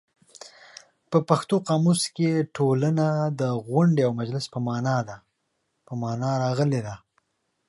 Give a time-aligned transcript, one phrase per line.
[1.11, 3.07] په پښتو قاموس کې ټولنه
[3.39, 4.45] د غونډې او مجلس
[5.89, 6.95] په مانا راغلې ده.